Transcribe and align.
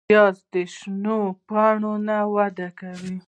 پیاز 0.09 0.37
د 0.53 0.55
شنو 0.75 1.19
پاڼو 1.47 1.93
نه 2.07 2.17
وده 2.35 2.67
کوي 2.79 3.15